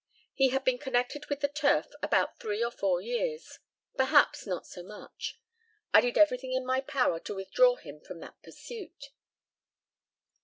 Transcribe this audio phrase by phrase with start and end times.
[0.33, 3.59] He had been connected with the turf about three or four years
[3.97, 5.39] perhaps not so much.
[5.93, 9.11] I did everything in my power to withdraw him from that pursuit.